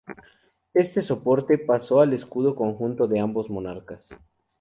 Este 0.73 1.03
soporte 1.03 1.59
pasó 1.59 1.99
al 1.99 2.13
escudo 2.13 2.55
conjunto 2.55 3.07
de 3.07 3.19
ambos 3.19 3.51
monarcas. 3.51 4.09